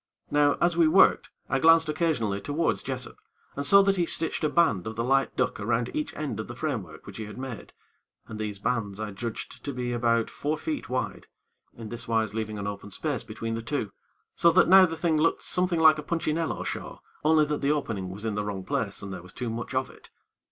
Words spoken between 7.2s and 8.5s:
had made, and